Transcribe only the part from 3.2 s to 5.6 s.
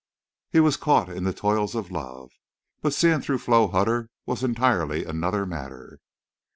through Flo Hutter was entirely another